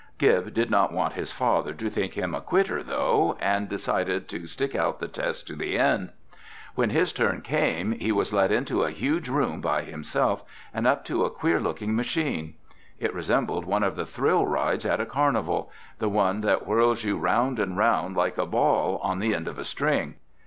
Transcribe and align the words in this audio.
Gib 0.17 0.51
did 0.55 0.71
not 0.71 0.91
want 0.91 1.13
his 1.13 1.31
father 1.31 1.75
to 1.75 1.87
think 1.87 2.15
him 2.15 2.33
a 2.33 2.41
quitter, 2.41 2.81
though, 2.81 3.37
and 3.39 3.69
decided 3.69 4.27
to 4.29 4.47
stick 4.47 4.73
out 4.73 4.99
the 4.99 5.07
test 5.07 5.45
to 5.45 5.55
the 5.55 5.77
end. 5.77 6.09
When 6.73 6.89
his 6.89 7.13
turn 7.13 7.41
came, 7.41 7.91
he 7.91 8.11
was 8.11 8.33
led 8.33 8.51
into 8.51 8.81
a 8.81 8.89
huge 8.89 9.29
room 9.29 9.61
by 9.61 9.83
himself 9.83 10.43
and 10.73 10.87
up 10.87 11.05
to 11.05 11.23
a 11.23 11.29
queer 11.29 11.59
looking 11.59 11.95
machine. 11.95 12.55
It 12.99 13.13
resembled 13.13 13.65
one 13.65 13.83
of 13.83 13.95
the 13.95 14.07
thrill 14.07 14.47
rides 14.47 14.87
at 14.87 14.99
a 14.99 15.05
carnival, 15.05 15.69
the 15.99 16.09
one 16.09 16.41
that 16.41 16.63
whirls 16.63 17.03
you 17.03 17.19
round 17.19 17.59
and 17.59 17.77
round 17.77 18.17
like 18.17 18.39
a 18.39 18.47
ball 18.47 18.97
on 19.03 19.19
the 19.19 19.35
end 19.35 19.47
of 19.47 19.59
a 19.59 19.63
string. 19.65 20.15